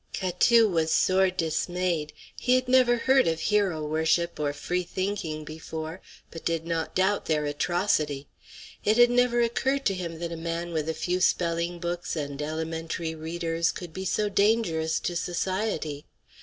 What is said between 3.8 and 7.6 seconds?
worship or free thinking before, but did not doubt their